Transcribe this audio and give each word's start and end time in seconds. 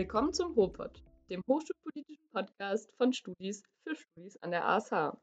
Willkommen 0.00 0.32
zum 0.32 0.56
HOPOD, 0.56 1.02
dem 1.28 1.42
hochschulpolitischen 1.46 2.26
Podcast 2.32 2.90
von 2.96 3.12
Studis 3.12 3.62
für 3.84 3.94
Studis 3.94 4.38
an 4.38 4.50
der 4.50 4.66
ASH. 4.66 5.14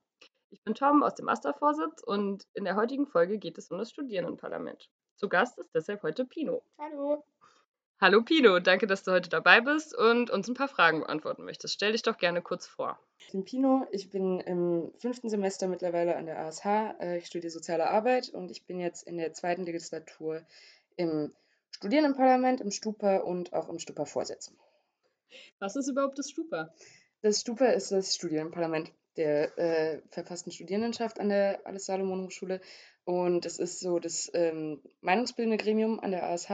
Ich 0.52 0.62
bin 0.62 0.76
Tom 0.76 1.02
aus 1.02 1.16
dem 1.16 1.26
Mastervorsitz 1.26 2.04
und 2.04 2.46
in 2.54 2.64
der 2.64 2.75
heutigen 2.75 3.07
Folge 3.07 3.39
geht 3.39 3.57
es 3.57 3.71
um 3.71 3.79
das 3.79 3.89
Studierendenparlament. 3.89 4.88
Zu 5.16 5.29
Gast 5.29 5.57
ist 5.57 5.74
deshalb 5.74 6.04
heute 6.04 6.25
Pino. 6.25 6.61
Hallo. 6.78 7.25
Hallo 8.00 8.21
Pino, 8.21 8.60
danke, 8.60 8.86
dass 8.86 9.02
du 9.02 9.14
heute 9.14 9.29
dabei 9.29 9.61
bist 9.61 9.98
und 9.98 10.29
uns 10.29 10.48
ein 10.48 10.54
paar 10.54 10.68
Fragen 10.68 11.00
beantworten 11.00 11.44
möchtest. 11.44 11.73
Stell 11.73 11.94
dich 11.94 12.04
doch 12.04 12.20
gerne 12.20 12.44
kurz 12.44 12.68
vor. 12.68 13.00
Ich 13.18 13.32
bin 13.32 13.46
Pino, 13.46 13.88
ich 13.89 14.12
bin 14.12 14.41
im 14.41 14.91
fünften 15.00 15.30
Semester 15.30 15.68
mittlerweile 15.68 16.16
an 16.18 16.28
der 16.28 16.38
ASH. 16.38 16.64
Äh, 17.00 17.18
ich 17.18 17.25
studiere 17.25 17.50
soziale 17.50 17.89
Arbeit 17.89 18.30
und 18.30 18.51
ich 18.51 18.68
bin 18.68 18.79
jetzt 18.79 19.07
in 19.07 19.18
der 19.18 19.34
zweiten 19.34 19.64
Legislatur 19.64 20.43
im 20.98 21.34
Studierendenparlament, 21.71 22.62
im 22.62 22.70
Stupa 22.70 23.18
und 23.18 23.54
auch 23.54 23.70
im 23.70 23.79
Stupa-Vorsitz. 23.79 24.51
Was 25.59 25.75
ist 25.75 25.87
überhaupt 25.87 26.17
das 26.19 26.29
Stupa? 26.29 26.73
Das 27.21 27.41
Stupa 27.41 27.65
ist 27.67 27.91
das 27.91 28.15
Studierendenparlament 28.15 28.91
der 29.15 29.57
äh, 29.57 30.01
verfassten 30.09 30.51
Studierendenschaft 30.51 31.19
an 31.19 31.29
der 31.29 31.65
Alice 31.65 31.86
Salomon 31.86 32.25
Hochschule 32.25 32.61
und 33.03 33.45
es 33.45 33.58
ist 33.58 33.80
so 33.80 33.97
das 33.97 34.30
ähm, 34.36 34.81
meinungsbildende 35.02 35.58
Gremium 35.58 36.00
an 36.00 36.11
der 36.11 36.30
ASH 36.30 36.50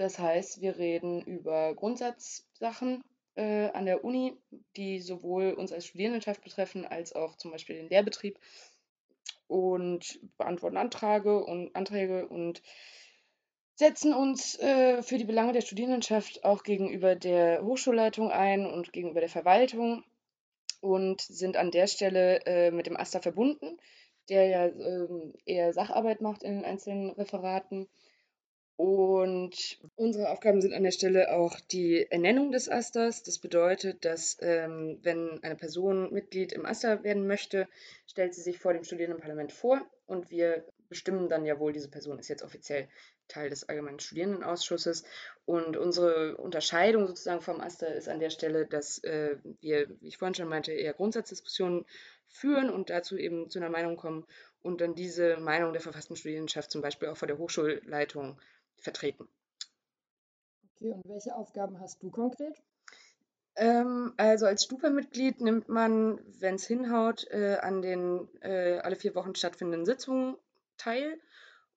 das 0.00 0.18
heißt, 0.18 0.62
wir 0.62 0.78
reden 0.78 1.20
über 1.20 1.74
Grundsatzsachen 1.74 3.04
äh, 3.34 3.68
an 3.72 3.84
der 3.84 4.02
Uni, 4.02 4.32
die 4.74 4.98
sowohl 4.98 5.52
uns 5.52 5.72
als 5.72 5.84
Studierendenschaft 5.84 6.42
betreffen, 6.42 6.86
als 6.86 7.12
auch 7.12 7.36
zum 7.36 7.50
Beispiel 7.50 7.76
den 7.76 7.90
Lehrbetrieb. 7.90 8.38
Und 9.46 10.18
beantworten 10.38 10.78
Anträge 10.78 11.44
und 11.44 11.76
Anträge 11.76 12.26
und 12.28 12.62
setzen 13.80 14.12
uns 14.12 14.58
äh, 14.58 15.02
für 15.02 15.16
die 15.16 15.24
Belange 15.24 15.54
der 15.54 15.62
Studierendenschaft 15.62 16.44
auch 16.44 16.64
gegenüber 16.64 17.16
der 17.16 17.64
Hochschulleitung 17.64 18.30
ein 18.30 18.66
und 18.66 18.92
gegenüber 18.92 19.20
der 19.20 19.30
Verwaltung 19.30 20.04
und 20.82 21.22
sind 21.22 21.56
an 21.56 21.70
der 21.70 21.86
Stelle 21.86 22.44
äh, 22.44 22.70
mit 22.72 22.86
dem 22.86 22.98
AStA 22.98 23.20
verbunden, 23.20 23.78
der 24.28 24.46
ja 24.48 24.66
ähm, 24.66 25.32
eher 25.46 25.72
Sacharbeit 25.72 26.20
macht 26.20 26.42
in 26.42 26.56
den 26.56 26.64
einzelnen 26.66 27.08
Referaten 27.12 27.88
und 28.76 29.78
unsere 29.96 30.28
Aufgaben 30.28 30.60
sind 30.60 30.74
an 30.74 30.82
der 30.82 30.90
Stelle 30.90 31.32
auch 31.32 31.58
die 31.60 32.06
Ernennung 32.10 32.52
des 32.52 32.68
Asters. 32.68 33.22
Das 33.22 33.38
bedeutet, 33.38 34.04
dass 34.04 34.36
ähm, 34.42 34.98
wenn 35.02 35.42
eine 35.42 35.56
Person 35.56 36.12
Mitglied 36.12 36.52
im 36.52 36.66
Aster 36.66 37.02
werden 37.02 37.26
möchte, 37.26 37.66
stellt 38.06 38.34
sie 38.34 38.42
sich 38.42 38.58
vor 38.58 38.74
dem 38.74 38.84
Studierendenparlament 38.84 39.52
vor 39.52 39.80
und 40.06 40.30
wir 40.30 40.66
bestimmen 40.90 41.30
dann 41.30 41.46
ja 41.46 41.58
wohl, 41.58 41.72
diese 41.72 41.90
Person 41.90 42.18
ist 42.18 42.28
jetzt 42.28 42.42
offiziell 42.42 42.88
Teil 43.30 43.48
des 43.48 43.68
Allgemeinen 43.68 44.00
Studierendenausschusses. 44.00 45.04
Und 45.46 45.76
unsere 45.76 46.36
Unterscheidung 46.36 47.06
sozusagen 47.06 47.40
vom 47.40 47.60
Aster 47.60 47.94
ist 47.94 48.08
an 48.08 48.20
der 48.20 48.30
Stelle, 48.30 48.66
dass 48.66 48.98
äh, 49.04 49.36
wir, 49.60 49.88
wie 50.00 50.08
ich 50.08 50.18
vorhin 50.18 50.34
schon 50.34 50.48
meinte, 50.48 50.72
eher 50.72 50.92
Grundsatzdiskussionen 50.92 51.86
führen 52.28 52.70
und 52.70 52.90
dazu 52.90 53.16
eben 53.16 53.50
zu 53.50 53.58
einer 53.58 53.70
Meinung 53.70 53.96
kommen 53.96 54.26
und 54.62 54.80
dann 54.80 54.94
diese 54.94 55.36
Meinung 55.38 55.72
der 55.72 55.82
verfassten 55.82 56.16
Studierendenschaft 56.16 56.70
zum 56.70 56.82
Beispiel 56.82 57.08
auch 57.08 57.16
vor 57.16 57.28
der 57.28 57.38
Hochschulleitung 57.38 58.38
vertreten. 58.76 59.28
Okay, 60.76 60.92
und 60.92 61.08
welche 61.08 61.34
Aufgaben 61.34 61.80
hast 61.80 62.02
du 62.02 62.10
konkret? 62.10 62.54
Ähm, 63.56 64.14
also 64.16 64.46
als 64.46 64.64
Stupa-Mitglied 64.64 65.40
nimmt 65.40 65.68
man, 65.68 66.20
wenn 66.38 66.54
es 66.54 66.66
hinhaut, 66.66 67.26
äh, 67.30 67.58
an 67.60 67.82
den 67.82 68.28
äh, 68.40 68.78
alle 68.78 68.96
vier 68.96 69.14
Wochen 69.14 69.34
stattfindenden 69.34 69.84
Sitzungen 69.84 70.36
teil 70.78 71.18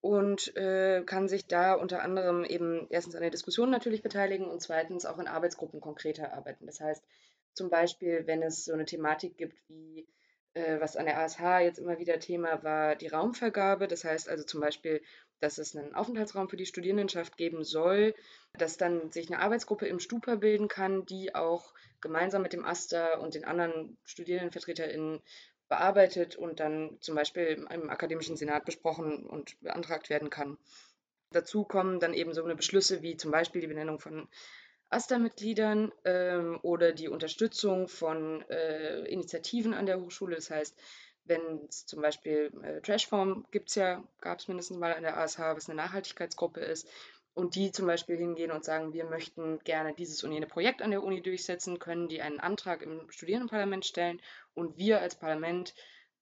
und 0.04 0.54
äh, 0.58 1.02
kann 1.06 1.30
sich 1.30 1.48
da 1.48 1.76
unter 1.76 2.02
anderem 2.02 2.44
eben 2.44 2.88
erstens 2.90 3.16
an 3.16 3.22
der 3.22 3.32
Diskussion 3.32 3.70
natürlich 3.70 4.02
beteiligen 4.02 4.48
und 4.48 4.62
zweitens 4.62 5.06
auch 5.06 5.18
in 5.18 5.30
Arbeitsgruppen 5.30 5.80
konkreter 5.80 6.34
arbeiten. 6.34 6.66
Das 6.66 6.82
heißt 6.82 7.02
zum 7.54 7.70
Beispiel, 7.70 8.28
wenn 8.28 8.44
es 8.44 8.66
so 8.66 8.74
eine 8.74 8.84
Thematik 8.84 9.38
gibt 9.38 9.56
wie 9.70 10.06
äh, 10.56 10.82
was 10.82 10.98
an 10.98 11.06
der 11.06 11.20
ASH 11.20 11.40
jetzt 11.62 11.80
immer 11.80 12.00
wieder 12.00 12.20
Thema 12.20 12.62
war, 12.64 12.98
die 12.98 13.08
Raumvergabe. 13.08 13.88
Das 13.88 14.04
heißt 14.04 14.28
also 14.28 14.44
zum 14.44 14.60
Beispiel, 14.60 15.02
dass 15.40 15.58
es 15.58 15.74
einen 15.74 15.96
Aufenthaltsraum 15.96 16.50
für 16.50 16.58
die 16.58 16.66
Studierendenschaft 16.66 17.38
geben 17.38 17.64
soll, 17.64 18.14
dass 18.58 18.76
dann 18.76 19.10
sich 19.10 19.32
eine 19.32 19.42
Arbeitsgruppe 19.42 19.88
im 19.88 20.00
Stupa 20.00 20.36
bilden 20.36 20.68
kann, 20.68 21.06
die 21.06 21.34
auch 21.34 21.74
gemeinsam 22.02 22.42
mit 22.42 22.52
dem 22.52 22.66
AStA 22.66 23.20
und 23.20 23.36
den 23.36 23.46
anderen 23.46 23.98
StudierendenvertreterInnen 24.04 25.22
bearbeitet 25.74 26.36
und 26.36 26.60
dann 26.60 26.98
zum 27.00 27.16
Beispiel 27.16 27.66
im 27.68 27.90
akademischen 27.90 28.38
Senat 28.38 28.64
besprochen 28.64 29.26
und 29.26 29.60
beantragt 29.62 30.12
werden 30.12 30.30
kann. 30.30 30.60
Dazu 31.32 31.64
kommen 31.64 32.00
dann 32.00 32.14
eben 32.14 32.32
so 32.36 32.44
eine 32.44 32.56
Beschlüsse 32.56 33.02
wie 33.02 33.18
zum 33.18 33.32
Beispiel 33.32 33.60
die 33.62 33.68
Benennung 33.68 33.98
von 34.00 34.28
AStA-Mitgliedern 34.92 35.92
ähm, 36.06 36.60
oder 36.62 36.92
die 36.92 37.10
Unterstützung 37.10 37.88
von 37.88 38.48
äh, 38.50 39.00
Initiativen 39.06 39.74
an 39.74 39.88
der 39.88 40.00
Hochschule. 40.00 40.36
Das 40.36 40.52
heißt, 40.52 40.80
wenn 41.24 41.42
es 41.68 41.88
zum 41.88 42.04
Beispiel 42.04 42.52
äh, 42.62 42.80
Trashform 42.82 43.48
gibt 43.50 43.70
es 43.70 43.76
ja, 43.76 44.04
gab 44.22 44.38
es 44.38 44.48
mindestens 44.48 44.78
mal 44.78 44.94
an 44.94 45.02
der 45.02 45.18
ASH, 45.18 45.40
was 45.40 45.68
eine 45.68 45.78
Nachhaltigkeitsgruppe 45.78 46.60
ist, 46.60 46.88
und 47.34 47.56
die 47.56 47.72
zum 47.72 47.88
Beispiel 47.88 48.18
hingehen 48.18 48.52
und 48.52 48.64
sagen, 48.64 48.94
wir 48.94 49.06
möchten 49.06 49.60
gerne 49.60 49.94
dieses 49.94 50.24
und 50.24 50.32
jene 50.32 50.46
Projekt 50.46 50.82
an 50.82 50.92
der 50.92 51.04
Uni 51.04 51.22
durchsetzen, 51.22 51.80
können 51.80 52.08
die 52.08 52.22
einen 52.22 52.40
Antrag 52.40 52.82
im 52.82 53.10
Studierendenparlament 53.10 53.86
stellen 53.86 54.22
und 54.54 54.78
wir 54.78 55.02
als 55.02 55.16
Parlament 55.16 55.74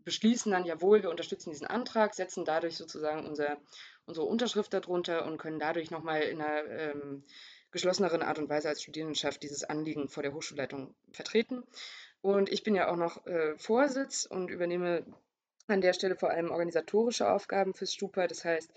beschließen 0.04 0.52
dann, 0.52 0.66
jawohl, 0.66 1.04
wir 1.04 1.10
unterstützen 1.10 1.52
diesen 1.52 1.68
Antrag, 1.68 2.16
setzen 2.16 2.46
dadurch 2.46 2.78
sozusagen 2.78 3.28
unser, 3.28 3.58
unsere 4.06 4.26
Unterschrift 4.26 4.74
darunter 4.74 5.26
und 5.26 5.38
können 5.38 5.60
dadurch 5.60 5.92
nochmal 5.92 6.22
in 6.22 6.42
einer 6.42 6.66
ähm, 6.70 7.24
geschlosseneren 7.72 8.22
Art 8.22 8.40
und 8.40 8.50
Weise 8.50 8.70
als 8.70 8.82
Studierendenschaft 8.82 9.44
dieses 9.44 9.64
Anliegen 9.64 10.10
vor 10.10 10.24
der 10.24 10.34
Hochschulleitung 10.34 10.96
vertreten. 11.12 11.64
Und 12.22 12.52
ich 12.52 12.64
bin 12.64 12.76
ja 12.76 12.92
auch 12.92 12.98
noch 12.98 13.26
äh, 13.26 13.58
Vorsitz 13.58 14.26
und 14.26 14.50
übernehme 14.50 15.06
an 15.68 15.82
der 15.82 15.94
Stelle 15.94 16.16
vor 16.16 16.30
allem 16.30 16.52
organisatorische 16.52 17.30
Aufgaben 17.30 17.74
fürs 17.74 17.94
Stupa. 17.94 18.28
Das 18.28 18.44
heißt, 18.44 18.72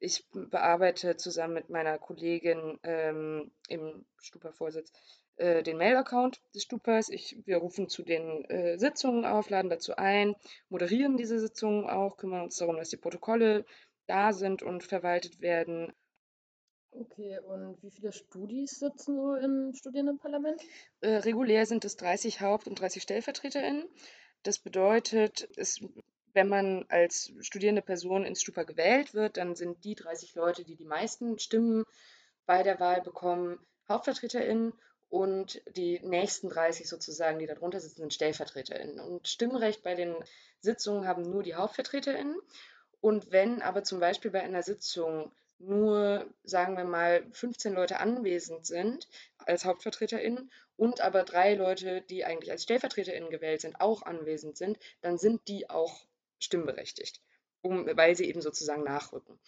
ich 0.00 0.24
bearbeite 0.32 1.16
zusammen 1.16 1.54
mit 1.54 1.70
meiner 1.70 1.98
Kollegin 1.98 2.78
ähm, 2.82 3.50
im 3.68 4.04
Stupa-Vorsitz 4.18 4.92
äh, 5.36 5.62
den 5.62 5.76
Mail-Account 5.76 6.40
des 6.54 6.62
Stupas. 6.62 7.08
Ich, 7.08 7.36
wir 7.46 7.58
rufen 7.58 7.88
zu 7.88 8.02
den 8.02 8.44
äh, 8.46 8.78
Sitzungen 8.78 9.24
auf, 9.24 9.50
laden 9.50 9.70
dazu 9.70 9.96
ein, 9.96 10.34
moderieren 10.68 11.16
diese 11.16 11.38
Sitzungen 11.38 11.88
auch, 11.88 12.16
kümmern 12.16 12.42
uns 12.42 12.56
darum, 12.56 12.76
dass 12.76 12.90
die 12.90 12.96
Protokolle 12.96 13.64
da 14.06 14.32
sind 14.32 14.62
und 14.62 14.82
verwaltet 14.82 15.40
werden 15.40 15.92
Okay, 16.96 17.40
und 17.40 17.82
wie 17.82 17.90
viele 17.90 18.12
Studis 18.12 18.78
sitzen 18.78 19.16
so 19.16 19.34
im 19.34 19.74
Studierendenparlament? 19.74 20.62
Äh, 21.00 21.16
regulär 21.16 21.66
sind 21.66 21.84
es 21.84 21.96
30 21.96 22.40
Haupt- 22.40 22.68
und 22.68 22.80
30 22.80 23.02
StellvertreterInnen. 23.02 23.84
Das 24.44 24.60
bedeutet, 24.60 25.48
es, 25.56 25.80
wenn 26.34 26.48
man 26.48 26.84
als 26.88 27.32
studierende 27.40 27.82
Person 27.82 28.24
ins 28.24 28.42
Stupa 28.42 28.64
gewählt 28.64 29.14
wird, 29.14 29.36
dann 29.36 29.54
sind 29.54 29.84
die 29.84 29.94
30 29.94 30.34
Leute, 30.34 30.64
die 30.64 30.76
die 30.76 30.84
meisten 30.84 31.38
Stimmen 31.38 31.84
bei 32.44 32.62
der 32.62 32.80
Wahl 32.80 33.00
bekommen, 33.00 33.58
HauptvertreterInnen 33.88 34.72
und 35.08 35.62
die 35.76 36.00
nächsten 36.00 36.48
30 36.48 36.88
sozusagen, 36.88 37.38
die 37.38 37.46
darunter 37.46 37.78
sitzen, 37.80 38.00
sind 38.00 38.14
StellvertreterInnen. 38.14 38.98
Und 38.98 39.28
Stimmrecht 39.28 39.82
bei 39.82 39.94
den 39.94 40.14
Sitzungen 40.60 41.06
haben 41.06 41.22
nur 41.22 41.44
die 41.44 41.54
HauptvertreterInnen. 41.54 42.36
Und 43.00 43.30
wenn 43.30 43.62
aber 43.62 43.84
zum 43.84 44.00
Beispiel 44.00 44.32
bei 44.32 44.42
einer 44.42 44.62
Sitzung 44.62 45.30
nur, 45.58 46.26
sagen 46.42 46.76
wir 46.76 46.84
mal, 46.84 47.24
15 47.30 47.74
Leute 47.74 48.00
anwesend 48.00 48.66
sind 48.66 49.08
als 49.38 49.64
HauptvertreterInnen 49.64 50.50
und 50.76 51.00
aber 51.00 51.22
drei 51.22 51.54
Leute, 51.54 52.02
die 52.02 52.24
eigentlich 52.24 52.50
als 52.50 52.64
StellvertreterInnen 52.64 53.30
gewählt 53.30 53.60
sind, 53.60 53.80
auch 53.80 54.02
anwesend 54.02 54.56
sind, 54.56 54.78
dann 55.00 55.16
sind 55.16 55.46
die 55.46 55.70
auch 55.70 56.06
stimmberechtigt, 56.44 57.20
um, 57.62 57.86
weil 57.96 58.16
sie 58.16 58.26
eben 58.26 58.40
sozusagen 58.40 58.84
nachrücken. 58.84 59.38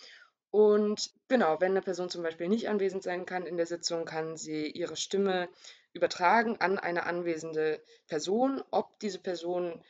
Und 0.50 1.12
genau, 1.28 1.60
wenn 1.60 1.72
eine 1.72 1.82
Person 1.82 2.08
zum 2.08 2.22
Beispiel 2.22 2.48
nicht 2.48 2.68
anwesend 2.68 3.02
sein 3.02 3.26
kann 3.26 3.46
in 3.46 3.56
der 3.56 3.66
Sitzung, 3.66 4.04
kann 4.04 4.36
sie 4.36 4.66
ihre 4.70 4.96
Stimme 4.96 5.48
übertragen 5.92 6.56
an 6.60 6.78
eine 6.78 7.04
anwesende 7.04 7.82
Person. 8.06 8.62
Ob 8.70 8.98
diese 9.00 9.18
Person 9.18 9.82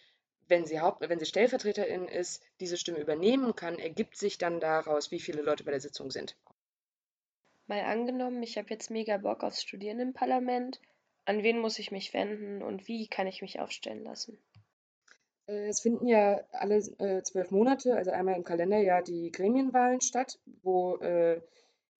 wenn 0.48 0.64
sie, 0.64 0.80
Haupt 0.80 1.08
wenn 1.08 1.18
sie 1.18 1.26
Stellvertreterin 1.26 2.08
ist, 2.08 2.42
diese 2.60 2.76
Stimme 2.76 2.98
übernehmen 2.98 3.54
kann, 3.56 3.78
ergibt 3.78 4.16
sich 4.16 4.38
dann 4.38 4.60
daraus, 4.60 5.10
wie 5.10 5.20
viele 5.20 5.42
Leute 5.42 5.64
bei 5.64 5.70
der 5.70 5.80
Sitzung 5.80 6.10
sind. 6.10 6.36
Mal 7.66 7.80
angenommen, 7.80 8.42
ich 8.42 8.56
habe 8.58 8.70
jetzt 8.70 8.90
mega 8.90 9.16
Bock 9.16 9.42
aufs 9.42 9.62
Studieren 9.62 9.98
im 9.98 10.12
Parlament. 10.12 10.80
An 11.24 11.42
wen 11.42 11.58
muss 11.58 11.80
ich 11.80 11.90
mich 11.90 12.14
wenden 12.14 12.62
und 12.62 12.86
wie 12.86 13.08
kann 13.08 13.26
ich 13.26 13.42
mich 13.42 13.58
aufstellen 13.58 14.04
lassen? 14.04 14.38
Äh, 15.46 15.68
es 15.68 15.80
finden 15.80 16.06
ja 16.06 16.40
alle 16.52 16.76
äh, 16.76 17.22
zwölf 17.22 17.50
Monate, 17.50 17.96
also 17.96 18.10
einmal 18.10 18.36
im 18.36 18.44
Kalenderjahr, 18.44 19.02
die 19.02 19.30
Gremienwahlen 19.30 20.00
statt, 20.00 20.38
wo 20.62 20.96
äh, 20.96 21.40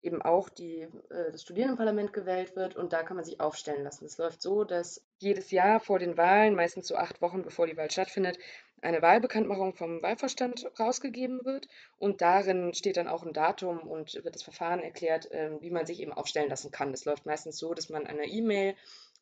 eben 0.03 0.23
auch 0.23 0.49
die, 0.49 0.83
äh, 1.11 1.33
das 1.33 1.43
Studierendenparlament 1.43 2.13
gewählt 2.13 2.57
wird 2.57 2.77
und 2.77 2.93
da 2.93 3.03
kann 3.03 3.17
man 3.17 3.25
sich 3.25 3.41
aufstellen 3.41 3.83
lassen. 3.83 4.07
Es 4.07 4.19
läuft 4.19 4.41
so, 4.41 4.65
dass 4.65 5.05
jedes 5.19 5.51
Jahr 5.51 5.81
vor 5.81 5.99
den 5.99 6.17
Wahlen, 6.17 6.55
meistens 6.55 6.87
so 6.87 6.97
acht 6.97 7.21
Wochen 7.21 7.43
bevor 7.43 7.67
die 7.67 7.77
Wahl 7.77 7.91
stattfindet, 7.91 8.39
eine 8.83 9.03
Wahlbekanntmachung 9.03 9.75
vom 9.75 10.03
Wahlvorstand 10.03 10.71
rausgegeben 10.79 11.45
wird 11.45 11.67
und 11.99 12.21
darin 12.21 12.75
steht 12.75 12.99
dann 12.99 13.09
auch 13.09 13.25
ein 13.25 13.33
Datum 13.33 13.79
und 13.79 14.15
wird 14.23 14.35
das 14.35 14.43
Verfahren 14.43 14.81
erklärt, 14.81 15.29
ähm, 15.33 15.59
wie 15.61 15.71
man 15.71 15.87
sich 15.87 16.01
eben 16.01 16.13
aufstellen 16.13 16.51
lassen 16.51 16.71
kann. 16.71 16.93
Das 16.93 17.05
läuft 17.05 17.27
meistens 17.27 17.59
so, 17.59 17.75
dass 17.75 17.89
man 17.89 18.07
eine 18.07 18.27
E-Mail 18.27 18.75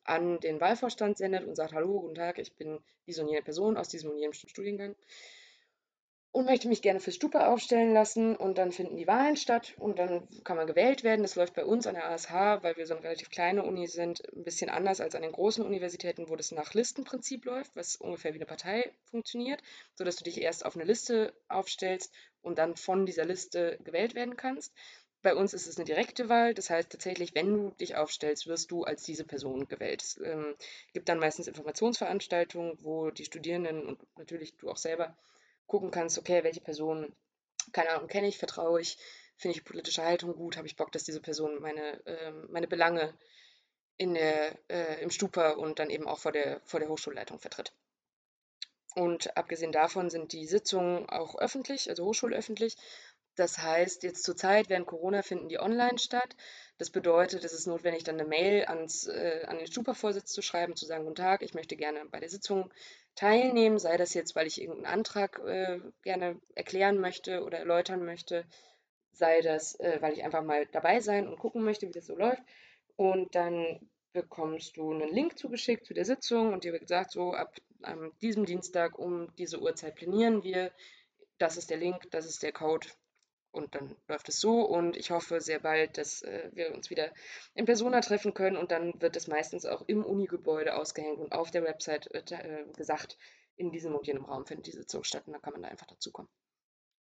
an 0.05 0.39
den 0.39 0.61
Wahlvorstand 0.61 1.17
sendet 1.17 1.45
und 1.45 1.55
sagt, 1.55 1.73
hallo, 1.73 2.01
guten 2.01 2.15
Tag, 2.15 2.39
ich 2.39 2.55
bin 2.55 2.79
diese 3.05 3.21
und 3.21 3.29
jene 3.29 3.41
Person 3.41 3.77
aus 3.77 3.89
diesem 3.89 4.11
und 4.11 4.17
jenem 4.17 4.33
Studiengang 4.33 4.95
und 6.35 6.43
möchte 6.43 6.67
mich 6.67 6.81
gerne 6.81 6.99
fürs 6.99 7.15
Stupa 7.15 7.47
aufstellen 7.47 7.93
lassen 7.93 8.35
und 8.35 8.57
dann 8.57 8.73
finden 8.73 8.97
die 8.97 9.07
Wahlen 9.07 9.37
statt 9.37 9.73
und 9.77 9.99
dann 9.99 10.27
kann 10.43 10.57
man 10.57 10.67
gewählt 10.67 11.05
werden. 11.05 11.21
Das 11.21 11.37
läuft 11.37 11.53
bei 11.53 11.63
uns 11.63 11.87
an 11.87 11.95
der 11.95 12.09
ASH, 12.09 12.29
weil 12.61 12.75
wir 12.75 12.85
so 12.85 12.93
eine 12.93 13.05
relativ 13.05 13.29
kleine 13.29 13.63
Uni 13.63 13.87
sind, 13.87 14.21
ein 14.35 14.43
bisschen 14.43 14.69
anders 14.69 14.99
als 14.99 15.15
an 15.15 15.21
den 15.21 15.31
großen 15.31 15.65
Universitäten, 15.65 16.27
wo 16.27 16.35
das 16.35 16.51
nach 16.51 16.73
Listenprinzip 16.73 17.45
läuft, 17.45 17.73
was 17.77 17.95
ungefähr 17.95 18.33
wie 18.33 18.39
eine 18.39 18.45
Partei 18.45 18.91
funktioniert, 19.05 19.61
sodass 19.93 20.17
du 20.17 20.25
dich 20.25 20.41
erst 20.41 20.65
auf 20.65 20.75
eine 20.75 20.83
Liste 20.83 21.31
aufstellst 21.47 22.13
und 22.41 22.57
dann 22.57 22.75
von 22.75 23.05
dieser 23.05 23.23
Liste 23.23 23.79
gewählt 23.85 24.13
werden 24.13 24.35
kannst. 24.35 24.73
Bei 25.25 25.33
uns 25.33 25.55
ist 25.55 25.65
es 25.65 25.77
eine 25.77 25.85
direkte 25.85 26.29
Wahl, 26.29 26.53
das 26.53 26.69
heißt 26.69 26.91
tatsächlich, 26.91 27.33
wenn 27.33 27.51
du 27.51 27.71
dich 27.79 27.95
aufstellst, 27.95 28.45
wirst 28.45 28.69
du 28.69 28.83
als 28.83 29.01
diese 29.01 29.23
Person 29.23 29.67
gewählt. 29.67 30.03
Es 30.03 30.19
ähm, 30.23 30.55
gibt 30.93 31.09
dann 31.09 31.17
meistens 31.17 31.47
Informationsveranstaltungen, 31.47 32.77
wo 32.83 33.09
die 33.09 33.25
Studierenden 33.25 33.87
und 33.87 33.99
natürlich 34.19 34.55
du 34.57 34.69
auch 34.69 34.77
selber 34.77 35.17
gucken 35.65 35.89
kannst, 35.89 36.19
okay, 36.19 36.43
welche 36.43 36.61
Person, 36.61 37.11
keine 37.71 37.89
Ahnung, 37.89 38.07
kenne 38.07 38.27
ich, 38.27 38.37
vertraue 38.37 38.79
ich, 38.81 38.99
finde 39.35 39.57
ich 39.57 39.65
politische 39.65 40.03
Haltung 40.03 40.35
gut, 40.35 40.57
habe 40.57 40.67
ich 40.67 40.75
Bock, 40.75 40.91
dass 40.91 41.05
diese 41.05 41.21
Person 41.21 41.59
meine, 41.59 42.05
äh, 42.05 42.31
meine 42.49 42.67
Belange 42.67 43.11
in 43.97 44.13
der, 44.13 44.55
äh, 44.69 45.01
im 45.01 45.09
Stupa 45.09 45.53
und 45.53 45.79
dann 45.79 45.89
eben 45.89 46.07
auch 46.07 46.19
vor 46.19 46.33
der, 46.33 46.61
vor 46.65 46.79
der 46.79 46.89
Hochschulleitung 46.89 47.39
vertritt. 47.39 47.73
Und 48.95 49.35
abgesehen 49.35 49.73
davon 49.73 50.09
sind 50.09 50.31
die 50.31 50.47
Sitzungen 50.47 51.07
auch 51.09 51.37
öffentlich, 51.37 51.89
also 51.89 52.05
hochschulöffentlich. 52.05 52.77
Das 53.35 53.57
heißt, 53.57 54.03
jetzt 54.03 54.23
zur 54.23 54.37
Zeit 54.37 54.69
während 54.69 54.87
Corona 54.87 55.21
finden 55.21 55.49
die 55.49 55.59
online 55.59 55.99
statt. 55.99 56.37
Das 56.77 56.89
bedeutet, 56.89 57.43
es 57.43 57.51
ist 57.51 57.67
notwendig, 57.67 58.05
dann 58.05 58.17
eine 58.17 58.27
Mail 58.27 58.63
ans, 58.65 59.07
äh, 59.07 59.43
an 59.47 59.57
den 59.57 59.67
Stupa-Vorsitz 59.67 60.31
zu 60.31 60.41
schreiben, 60.41 60.77
zu 60.77 60.85
sagen, 60.85 61.03
guten 61.03 61.17
Tag, 61.17 61.41
ich 61.41 61.53
möchte 61.53 61.75
gerne 61.75 62.05
bei 62.09 62.21
der 62.21 62.29
Sitzung 62.29 62.73
teilnehmen, 63.15 63.79
sei 63.79 63.97
das 63.97 64.13
jetzt, 64.13 64.35
weil 64.37 64.47
ich 64.47 64.61
irgendeinen 64.61 64.93
Antrag 64.93 65.39
äh, 65.45 65.79
gerne 66.01 66.39
erklären 66.55 66.99
möchte 66.99 67.43
oder 67.43 67.59
erläutern 67.59 68.05
möchte, 68.05 68.45
sei 69.11 69.41
das, 69.41 69.77
äh, 69.81 69.97
weil 70.01 70.13
ich 70.13 70.23
einfach 70.23 70.43
mal 70.43 70.65
dabei 70.67 71.01
sein 71.01 71.27
und 71.27 71.37
gucken 71.37 71.63
möchte, 71.63 71.87
wie 71.87 71.93
das 71.93 72.05
so 72.05 72.15
läuft. 72.15 72.43
Und 72.95 73.35
dann 73.35 73.89
bekommst 74.13 74.77
du 74.77 74.93
einen 74.93 75.13
Link 75.13 75.37
zugeschickt 75.37 75.85
zu 75.85 75.93
der 75.93 76.05
Sitzung 76.05 76.53
und 76.53 76.63
dir 76.63 76.71
wird 76.71 76.83
gesagt, 76.83 77.11
so 77.11 77.33
ab 77.33 77.53
ähm, 77.87 78.11
diesem 78.21 78.45
Dienstag 78.45 78.97
um 78.97 79.33
diese 79.37 79.59
Uhrzeit 79.61 79.95
planieren 79.95 80.43
wir. 80.43 80.71
Das 81.37 81.57
ist 81.57 81.69
der 81.69 81.77
Link, 81.77 82.09
das 82.11 82.25
ist 82.25 82.43
der 82.43 82.53
Code, 82.53 82.87
und 83.55 83.73
dann 83.73 83.95
läuft 84.07 84.27
es 84.29 84.39
so 84.41 84.61
und 84.61 84.97
ich 84.97 85.11
hoffe 85.11 85.39
sehr 85.39 85.59
bald, 85.59 85.97
dass 85.97 86.21
äh, 86.21 86.51
wir 86.53 86.75
uns 86.75 86.89
wieder 86.89 87.11
in 87.53 87.65
Persona 87.65 88.01
treffen 88.01 88.33
können 88.33 88.57
und 88.57 88.71
dann 88.71 88.99
wird 89.01 89.15
es 89.15 89.27
meistens 89.27 89.65
auch 89.65 89.83
im 89.87 90.03
Unigebäude 90.03 90.75
ausgehängt 90.75 91.19
und 91.19 91.31
auf 91.31 91.51
der 91.51 91.63
Website 91.63 92.09
äh, 92.13 92.65
gesagt, 92.75 93.17
in 93.55 93.71
diesem 93.71 93.95
und 93.95 94.05
jenem 94.05 94.25
Raum 94.25 94.45
findet 94.45 94.67
die 94.67 94.71
Sitzung 94.71 95.05
statt 95.05 95.23
und 95.25 95.33
dann 95.33 95.41
kann 95.41 95.53
man 95.53 95.63
da 95.63 95.69
einfach 95.69 95.87
dazukommen. 95.87 96.29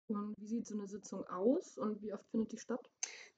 Und 0.09 0.35
wie 0.37 0.49
sieht 0.49 0.67
so 0.67 0.75
eine 0.75 0.89
Sitzung 0.89 1.25
aus 1.29 1.79
und 1.79 2.03
wie 2.03 2.13
oft 2.13 2.29
findet 2.31 2.51
die 2.51 2.59
statt? 2.59 2.91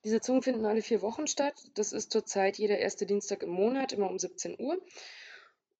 Die 0.05 0.09
Sitzungen 0.09 0.43
finden 0.43 0.65
alle 0.65 0.81
vier 0.81 1.03
Wochen 1.03 1.27
statt. 1.27 1.63
Das 1.75 1.93
ist 1.93 2.11
zurzeit 2.11 2.57
jeder 2.57 2.79
erste 2.79 3.05
Dienstag 3.05 3.43
im 3.43 3.51
Monat, 3.51 3.93
immer 3.93 4.09
um 4.09 4.19
17 4.19 4.59
Uhr. 4.59 4.79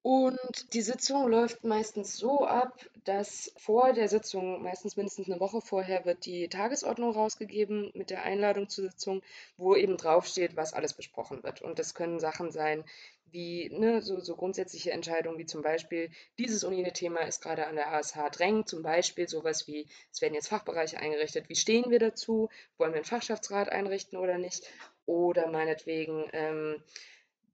Und 0.05 0.75
die 0.75 0.83
Sitzung 0.83 1.29
läuft 1.29 1.65
meistens 1.65 2.19
so 2.19 2.45
ab, 2.45 2.79
dass 3.05 3.51
vor 3.57 3.95
der 3.95 4.07
Sitzung, 4.07 4.63
meistens 4.63 4.99
mindestens 4.99 5.31
eine 5.31 5.41
Woche 5.41 5.63
vorher, 5.63 6.05
wird 6.05 6.27
die 6.27 6.47
Tagesordnung 6.49 7.13
rausgegeben 7.13 7.91
mit 7.95 8.11
der 8.11 8.23
Einladung 8.23 8.69
zur 8.69 8.91
Sitzung, 8.91 9.23
wo 9.57 9.75
eben 9.75 9.97
draufsteht, 9.97 10.57
was 10.57 10.75
alles 10.75 10.93
besprochen 10.93 11.43
wird. 11.43 11.63
Und 11.63 11.79
das 11.79 11.95
können 11.95 12.21
Sachen 12.21 12.51
sein 12.53 12.85
wie 13.31 13.71
ne, 13.71 14.03
so, 14.03 14.21
so 14.21 14.37
grundsätzliche 14.37 14.91
Entscheidungen, 14.93 15.39
wie 15.39 15.47
zum 15.47 15.63
Beispiel, 15.63 16.11
dieses 16.39 16.65
und 16.65 16.75
jene 16.75 16.93
Thema 16.93 17.21
ist 17.21 17.43
gerade 17.43 17.67
an 17.67 17.75
der 17.75 17.91
ASH 17.95 18.13
drängend, 18.33 18.69
zum 18.69 18.83
Beispiel 18.83 19.27
sowas 19.27 19.67
wie, 19.67 19.89
es 20.13 20.21
werden 20.21 20.35
jetzt 20.35 20.49
Fachbereiche 20.49 20.99
eingerichtet, 20.99 21.49
wie 21.49 21.57
stehen 21.57 21.91
wir 21.91 21.99
dazu, 21.99 22.51
wollen 22.77 22.93
wir 22.93 22.97
einen 22.97 23.07
Fachschaftsrat 23.07 23.71
einrichten 23.71 24.19
oder 24.19 24.37
nicht? 24.37 24.71
Oder 25.07 25.49
meinetwegen, 25.49 26.29
ähm, 26.35 26.83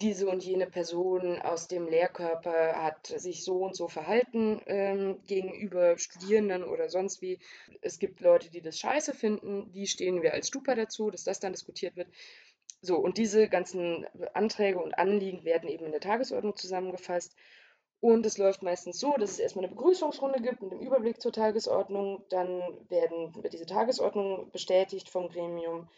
diese 0.00 0.28
und 0.28 0.42
jene 0.42 0.66
Person 0.66 1.40
aus 1.42 1.68
dem 1.68 1.86
Lehrkörper 1.86 2.82
hat 2.82 3.06
sich 3.06 3.44
so 3.44 3.64
und 3.64 3.76
so 3.76 3.88
verhalten 3.88 4.60
ähm, 4.66 5.20
gegenüber 5.26 5.98
Studierenden 5.98 6.64
oder 6.64 6.88
sonst 6.88 7.20
wie. 7.20 7.38
Es 7.82 7.98
gibt 7.98 8.20
Leute, 8.20 8.50
die 8.50 8.62
das 8.62 8.78
scheiße 8.78 9.14
finden. 9.14 9.68
Wie 9.74 9.86
stehen 9.86 10.22
wir 10.22 10.32
als 10.32 10.48
Stupa 10.48 10.74
dazu, 10.74 11.10
dass 11.10 11.24
das 11.24 11.40
dann 11.40 11.52
diskutiert 11.52 11.96
wird? 11.96 12.08
So, 12.82 12.96
und 12.96 13.18
diese 13.18 13.48
ganzen 13.48 14.06
Anträge 14.32 14.78
und 14.78 14.98
Anliegen 14.98 15.44
werden 15.44 15.68
eben 15.68 15.84
in 15.84 15.92
der 15.92 16.00
Tagesordnung 16.00 16.56
zusammengefasst. 16.56 17.36
Und 18.00 18.24
es 18.24 18.38
läuft 18.38 18.62
meistens 18.62 18.98
so, 18.98 19.12
dass 19.18 19.32
es 19.32 19.38
erstmal 19.38 19.66
eine 19.66 19.74
Begrüßungsrunde 19.74 20.40
gibt 20.40 20.62
mit 20.62 20.72
dem 20.72 20.80
Überblick 20.80 21.20
zur 21.20 21.32
Tagesordnung. 21.32 22.24
Dann 22.30 22.62
werden, 22.88 23.34
diese 23.52 23.66
Tagesordnung 23.66 24.50
bestätigt 24.50 25.10
vom 25.10 25.28
Gremium. 25.28 25.90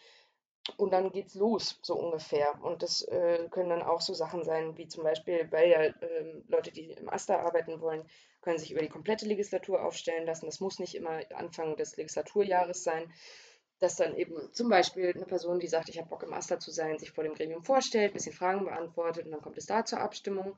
Und 0.76 0.92
dann 0.92 1.10
geht's 1.10 1.34
los, 1.34 1.80
so 1.82 1.96
ungefähr. 1.96 2.62
Und 2.62 2.82
das 2.82 3.02
äh, 3.02 3.48
können 3.50 3.70
dann 3.70 3.82
auch 3.82 4.00
so 4.00 4.14
Sachen 4.14 4.44
sein, 4.44 4.76
wie 4.78 4.86
zum 4.86 5.02
Beispiel, 5.02 5.50
weil 5.50 5.70
ja 5.70 5.80
äh, 5.82 6.42
Leute, 6.48 6.70
die 6.70 6.92
im 6.92 7.08
AStA 7.08 7.40
arbeiten 7.40 7.80
wollen, 7.80 8.04
können 8.42 8.58
sich 8.58 8.70
über 8.70 8.80
die 8.80 8.88
komplette 8.88 9.26
Legislatur 9.26 9.84
aufstellen 9.84 10.24
lassen. 10.24 10.46
Das 10.46 10.60
muss 10.60 10.78
nicht 10.78 10.94
immer 10.94 11.20
Anfang 11.34 11.76
des 11.76 11.96
Legislaturjahres 11.96 12.84
sein. 12.84 13.12
Dass 13.80 13.96
dann 13.96 14.14
eben 14.14 14.52
zum 14.52 14.68
Beispiel 14.68 15.12
eine 15.12 15.26
Person, 15.26 15.58
die 15.58 15.66
sagt, 15.66 15.88
ich 15.88 15.98
habe 15.98 16.08
Bock 16.08 16.22
im 16.22 16.32
AStA 16.32 16.60
zu 16.60 16.70
sein, 16.70 16.98
sich 17.00 17.10
vor 17.10 17.24
dem 17.24 17.34
Gremium 17.34 17.64
vorstellt, 17.64 18.12
ein 18.12 18.14
bisschen 18.14 18.32
Fragen 18.32 18.64
beantwortet 18.64 19.24
und 19.24 19.32
dann 19.32 19.42
kommt 19.42 19.58
es 19.58 19.66
da 19.66 19.84
zur 19.84 20.00
Abstimmung. 20.00 20.56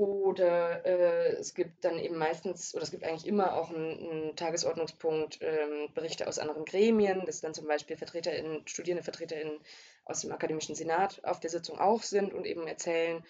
Oder 0.00 0.86
äh, 0.86 1.32
es 1.36 1.52
gibt 1.52 1.84
dann 1.84 1.98
eben 1.98 2.16
meistens, 2.16 2.74
oder 2.74 2.84
es 2.84 2.90
gibt 2.90 3.04
eigentlich 3.04 3.26
immer 3.26 3.54
auch 3.54 3.68
einen, 3.68 3.98
einen 3.98 4.34
Tagesordnungspunkt, 4.34 5.40
ähm, 5.42 5.92
Berichte 5.92 6.26
aus 6.26 6.38
anderen 6.38 6.64
Gremien, 6.64 7.26
dass 7.26 7.42
dann 7.42 7.52
zum 7.52 7.66
Beispiel 7.66 7.98
VertreterInnen, 7.98 8.66
StudierendevertreterInnen 8.66 9.60
aus 10.06 10.22
dem 10.22 10.32
Akademischen 10.32 10.74
Senat 10.74 11.22
auf 11.22 11.38
der 11.38 11.50
Sitzung 11.50 11.78
auch 11.78 12.02
sind 12.02 12.32
und 12.32 12.46
eben 12.46 12.66
erzählen, 12.66 13.22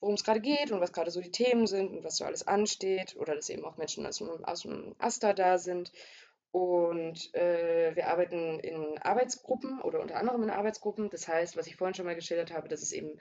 worum 0.00 0.16
es 0.16 0.22
gerade 0.24 0.42
geht 0.42 0.70
und 0.70 0.82
was 0.82 0.92
gerade 0.92 1.10
so 1.10 1.22
die 1.22 1.30
Themen 1.30 1.66
sind 1.66 1.92
und 1.92 2.04
was 2.04 2.18
so 2.18 2.26
alles 2.26 2.46
ansteht. 2.46 3.16
Oder 3.16 3.34
dass 3.34 3.48
eben 3.48 3.64
auch 3.64 3.78
Menschen 3.78 4.04
aus 4.04 4.18
dem, 4.18 4.28
aus 4.44 4.64
dem 4.64 4.96
AStA 4.98 5.32
da 5.32 5.56
sind. 5.56 5.92
Und 6.50 7.34
äh, 7.34 7.96
wir 7.96 8.08
arbeiten 8.08 8.60
in 8.60 8.98
Arbeitsgruppen 8.98 9.80
oder 9.80 10.00
unter 10.00 10.16
anderem 10.16 10.42
in 10.42 10.50
Arbeitsgruppen. 10.50 11.08
Das 11.08 11.26
heißt, 11.26 11.56
was 11.56 11.68
ich 11.68 11.76
vorhin 11.76 11.94
schon 11.94 12.04
mal 12.04 12.14
geschildert 12.14 12.52
habe, 12.52 12.68
dass 12.68 12.82
es 12.82 12.92
eben 12.92 13.18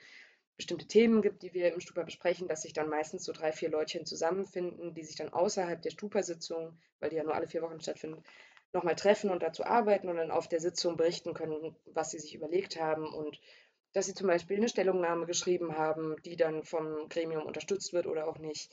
bestimmte 0.58 0.88
Themen 0.88 1.22
gibt, 1.22 1.44
die 1.44 1.54
wir 1.54 1.74
im 1.74 1.80
Stupa 1.80 2.04
besprechen, 2.04 2.48
dass 2.48 2.64
sich 2.64 2.74
dann 2.74 2.90
meistens 2.90 3.24
so 3.24 3.32
drei, 3.32 3.52
vier 3.52 3.70
Leutchen 3.70 4.06
zusammenfinden, 4.06 4.94
die 4.96 5.04
sich 5.04 5.16
dann 5.16 5.30
außerhalb 5.30 5.82
der 5.82 5.92
Stupa-Sitzung, 5.92 6.78
weil 7.00 7.12
die 7.12 7.16
ja 7.16 7.24
nur 7.24 7.36
alle 7.36 7.48
vier 7.48 7.62
Wochen 7.62 7.80
stattfinden, 7.80 8.24
nochmal 8.74 8.96
treffen 8.96 9.30
und 9.30 9.44
dazu 9.44 9.64
arbeiten 9.64 10.10
und 10.10 10.18
dann 10.18 10.32
auf 10.32 10.48
der 10.48 10.60
Sitzung 10.60 10.98
berichten 10.98 11.34
können, 11.34 11.76
was 11.86 12.12
sie 12.12 12.20
sich 12.20 12.36
überlegt 12.36 12.80
haben 12.80 13.08
und 13.08 13.40
dass 13.94 14.08
sie 14.08 14.14
zum 14.14 14.28
Beispiel 14.28 14.58
eine 14.58 14.70
Stellungnahme 14.70 15.26
geschrieben 15.26 15.78
haben, 15.78 16.16
die 16.26 16.36
dann 16.36 16.64
vom 16.64 17.08
Gremium 17.08 17.46
unterstützt 17.46 17.94
wird 17.94 18.08
oder 18.08 18.28
auch 18.28 18.38
nicht. 18.38 18.72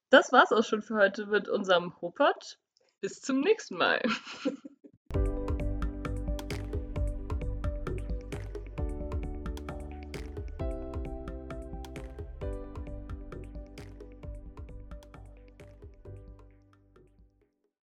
Das 0.10 0.32
war's 0.32 0.52
auch 0.52 0.64
schon 0.64 0.82
für 0.82 0.96
heute 0.96 1.26
mit 1.26 1.50
unserem 1.50 2.00
Hopot. 2.02 2.60
Bis 3.02 3.20
zum 3.20 3.42
nächsten 3.42 3.76
Mal. 3.76 4.02